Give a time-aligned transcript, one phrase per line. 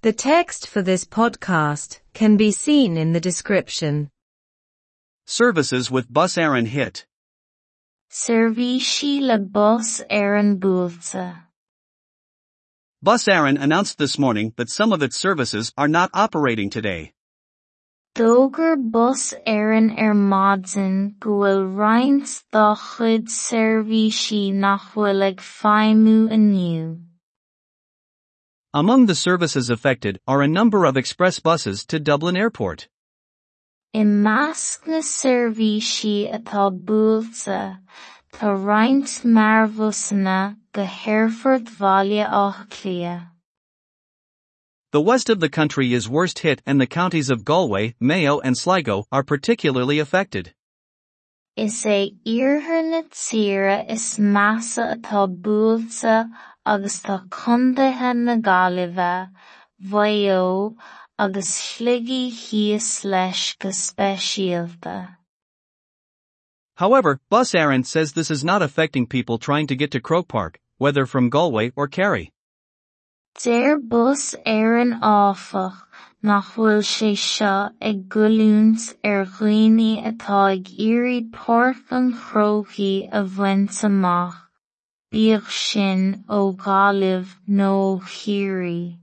[0.00, 4.10] The text for this podcast can be seen in the description.
[5.26, 7.04] Services with Bus Éireann hit.
[8.08, 11.46] Servishi le bus ar an búlta.
[13.02, 17.12] Bus Éireann announced this morning that some of its services are not operating today.
[18.14, 23.26] Dógur bus éireann ar maidin go bhfuil roinnt dá chud
[28.74, 32.86] Among the services affected are a number of express buses to Dublin Airport.
[33.94, 37.78] I measc na seirbhísí atá buailte,
[38.30, 43.30] tá roinnt marbhusanna go bhaile átha.
[44.92, 48.54] The west of the country is worst hit and the counties of Galway, Mayo and
[48.54, 50.52] Sligo are particularly affected.
[51.56, 55.26] Is é iarthar na tíre is measa atá
[56.72, 59.30] agus tá condaithe na Gaillimhe,
[59.80, 60.76] Mayo
[61.18, 65.16] agus sligi thíos leis go speisialta.
[66.76, 70.60] However, Bus Éireann says this is not affecting people trying to get to Croke Park,
[70.76, 72.30] whether from Galway or Kerry.
[73.42, 75.76] Deir bus éireann áfach
[76.22, 83.08] nach bhfuil sé seo ag gulúnt ar er dhaoine atá ag iarraidh páirc an chrócaí
[83.12, 84.47] a bhaint amach,
[85.12, 88.98] sin nó ó Chiarraí.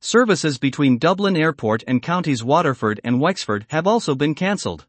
[0.00, 4.86] Services between Dublin Airport and counties Waterford and Wexford have also been cancelled.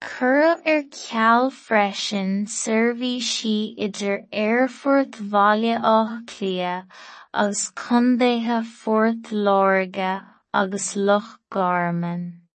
[0.00, 6.86] Ar er ceall freisin seirbhísí idir Aerfort Bhaile Átha Cliath
[7.34, 12.47] agus condaithe Fort Láirge agus Loch Garman.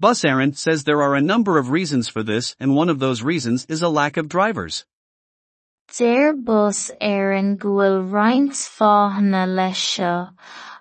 [0.00, 3.22] Bus Éireann says there are a number of reasons for this and one of those
[3.22, 4.86] reasons is a lack of drivers.
[5.96, 10.30] Deir bus bhfuil roinnt fáthana leis seo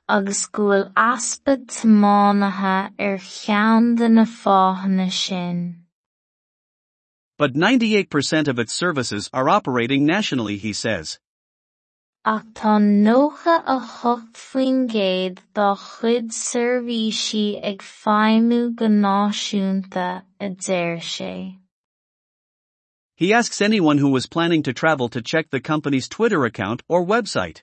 [0.08, 5.88] agus go bhfuil aspa tiománaithe ar cheann na fáthana sin.
[7.40, 11.20] But 98% of its services are operating nationally, he says.
[12.28, 15.68] A thucht faoin gcéad dá
[16.38, 21.56] seirbhísí ag feidhmiú go náisiúnta a deir sé.
[23.16, 27.06] He asks anyone who was planning to travel to check the company's Twitter account or
[27.06, 27.62] website.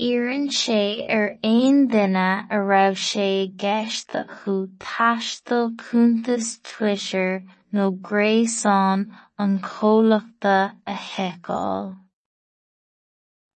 [0.00, 7.42] Iarrainn sé ar aon duine a raibh sé gceiste chu taistil cúntas Twitter
[7.74, 12.07] nó gréasáin an comhlaachta a.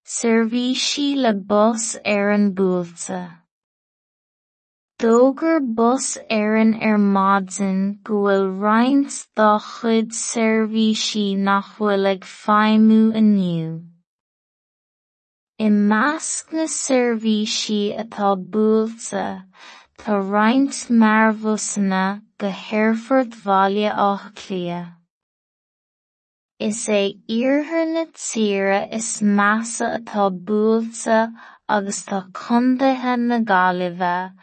[0.04, 3.22] Seirbhísí le bus ar an búlta.
[5.02, 13.08] Dógur bus éireann ar maidin go bhfuil roinnt dá chud seirbhísí nach bhfuil ag feidhmiú
[13.22, 13.72] inniu.
[15.66, 19.26] I measc na seirbhísí atá buailte,
[19.98, 22.06] tá roinnt marbhusanna
[22.38, 22.50] go
[23.44, 25.01] bhaile átha cliath.
[26.62, 31.34] Is é iarthar na tíre is measa atá buailte
[31.68, 34.34] agus tá condaithe na Gaillimhe,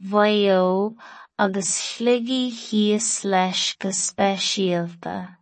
[0.00, 0.96] Mayo
[1.38, 5.36] agus sligi thíos leis go speisialta.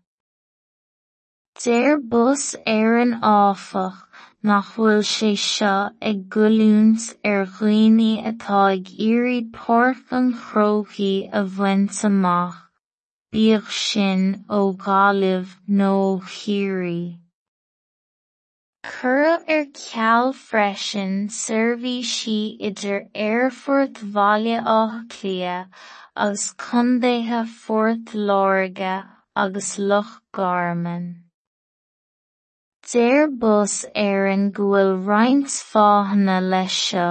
[1.65, 4.05] Deir bus éireann áfach
[4.43, 5.75] nach bhfuil sé seo
[6.13, 12.66] ag gulúnt ar dhaoine atá ag iarraidh páirc an chrócaí a bhaint amach,
[14.49, 17.19] ó Gaillimh nó ó Chiarraí.
[18.87, 25.69] er ar ceall freisin seirbhísí idir Aerfort Bhaile Átha Cliath
[26.15, 29.05] agus condaithe Fort Láirge
[29.35, 31.25] agus Loch Garman.
[32.93, 33.85] Deir bus
[34.55, 37.09] bhfuil roinnt fáthana leis seo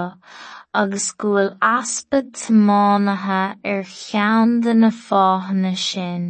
[0.82, 3.42] agus go bhfuil aspa tiománaithe
[3.72, 6.26] ar cheann de na fáthana sin.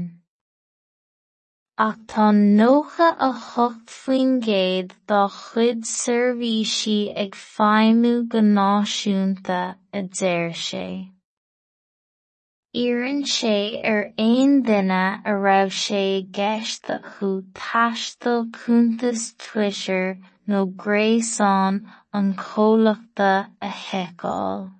[1.86, 9.58] Ach tá nócha a thucht faoin gcéad dá chud seirbhísí ag feidhmiú go náisiúnta
[9.98, 10.86] a deir sé.
[12.84, 13.58] Iarrainn sé
[13.90, 16.00] ar aon duine a raibh sé
[16.38, 20.18] gceiste chu taistil cúntas Twitter
[20.48, 21.84] nó gréasáin
[22.16, 24.72] an comhlaachta a theiceáil.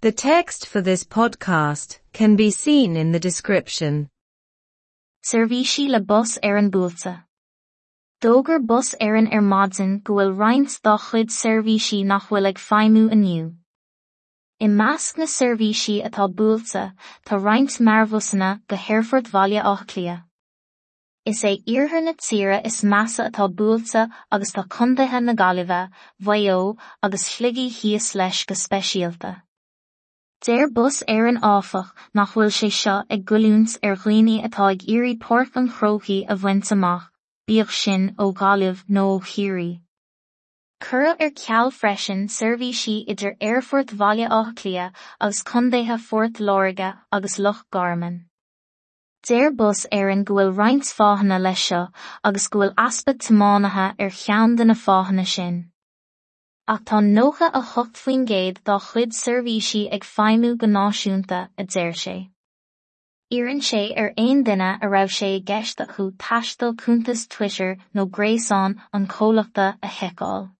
[0.00, 4.08] The text for this podcast can be seen in the description.
[5.24, 7.24] Seirbhísí le bus ar er an búlta.
[8.22, 13.10] Dógur bus ar er maidin go bhfuil roinnt dá chud seirbhísí nach bhfuil ag feidhmiú
[13.16, 13.46] inniu.
[14.60, 15.26] I measc na
[16.08, 16.84] atá buailte
[17.26, 20.26] tá roinnt marbhusanna go hairfort bhaile átha cliath.
[21.24, 25.88] Is é iarthar na tíre is measa atá buailte agus tá condaithe na gaillimhe,
[26.20, 29.30] mhaó agus phligaí thíos leis go speisialta.
[30.44, 34.82] Déir bus ar an áfach nach bhfuil sé seo ag goilúns ar dhaoine atá ag
[34.94, 37.06] iarraí páirt an chróchaí a bhaint amach,
[37.46, 39.70] bíodh sin ó gaillimh nó ó chiairaí.
[40.80, 44.90] Cura ar ceall freisin seirbhísí idir Airfort Bhaile Áthaclia
[45.20, 48.24] agus condaithe Fort Láirge agus Loch Garman.
[49.28, 51.82] Déir bus ar an go bhfuil roinnt fáhanna leis seo
[52.30, 55.60] agus go bhfuil aspa tiománaithe ar cheann de na fáhanna sin.
[56.72, 61.64] ach tá nócha a thucht faoin gcéad dá chuid seirbhísí ag feidhmiú go náisiúnta a
[61.74, 62.14] deir sé.
[63.38, 68.76] Iann sé ar aon duine a raibh sé gceist chu taistil cúntas Twitter nó gréasán
[68.92, 70.50] an cólaachta a heiceáil.